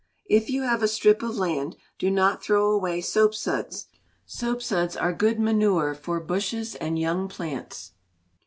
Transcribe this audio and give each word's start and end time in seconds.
If 0.27 0.49
you 0.49 0.63
have 0.63 0.81
a 0.81 0.87
strip 0.87 1.21
of 1.21 1.37
land, 1.37 1.75
do 1.99 2.09
not 2.09 2.41
throw 2.41 2.71
away 2.71 3.01
soapsuds. 3.01 3.85
Soapsuds 4.25 4.95
are 4.97 5.13
good 5.13 5.39
manure 5.39 5.93
for 5.93 6.19
bushes 6.19 6.73
and 6.73 6.97
young 6.97 7.27
plants. 7.27 7.91